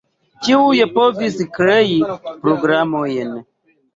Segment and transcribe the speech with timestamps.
[0.45, 1.99] Ĉiuj povis krei
[2.45, 3.37] programojn.